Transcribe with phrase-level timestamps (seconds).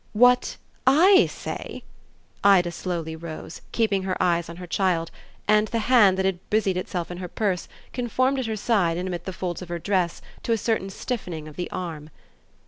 [0.13, 0.57] "What
[0.87, 1.83] 'I' say?"
[2.43, 5.11] Ida slowly rose, keeping her eyes on her child,
[5.47, 9.07] and the hand that had busied itself in her purse conformed at her side and
[9.07, 12.09] amid the folds of her dress to a certain stiffening of the arm.